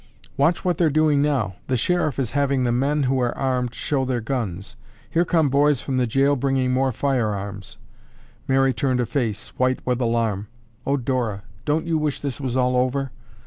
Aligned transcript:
"Watch 0.35 0.65
what 0.65 0.79
they're 0.79 0.89
doing 0.89 1.21
now. 1.21 1.57
The 1.67 1.77
sheriff 1.77 2.17
is 2.17 2.31
having 2.31 2.63
the 2.63 2.71
men 2.71 3.03
who 3.03 3.19
are 3.19 3.37
armed 3.37 3.75
show 3.75 4.03
their 4.03 4.19
guns. 4.19 4.75
Here 5.07 5.23
come 5.25 5.47
boys 5.49 5.79
from 5.79 5.97
the 5.97 6.07
jail 6.07 6.35
bringing 6.35 6.71
more 6.73 6.91
firearms." 6.91 7.77
Mary 8.47 8.73
turned 8.73 8.99
a 8.99 9.05
face, 9.05 9.49
white 9.57 9.85
with 9.85 10.01
alarm. 10.01 10.47
"Oh, 10.87 10.97
Dora, 10.97 11.43
don't 11.65 11.85
you 11.85 11.99
wish 11.99 12.19
this 12.19 12.41
was 12.41 12.57
all 12.57 12.75
over? 12.75 13.11